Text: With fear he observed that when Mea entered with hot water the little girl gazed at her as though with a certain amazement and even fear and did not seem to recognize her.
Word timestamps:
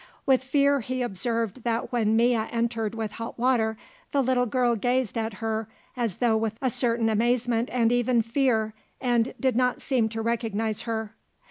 With 0.25 0.43
fear 0.43 0.79
he 0.79 1.03
observed 1.03 1.63
that 1.63 1.91
when 1.91 2.15
Mea 2.15 2.33
entered 2.33 2.95
with 2.95 3.11
hot 3.11 3.37
water 3.37 3.77
the 4.11 4.23
little 4.23 4.47
girl 4.47 4.75
gazed 4.75 5.15
at 5.15 5.33
her 5.35 5.69
as 5.95 6.17
though 6.17 6.35
with 6.35 6.57
a 6.59 6.71
certain 6.71 7.07
amazement 7.07 7.69
and 7.71 7.91
even 7.91 8.23
fear 8.23 8.73
and 8.99 9.35
did 9.39 9.55
not 9.55 9.79
seem 9.79 10.09
to 10.09 10.23
recognize 10.23 10.81
her. 10.89 11.13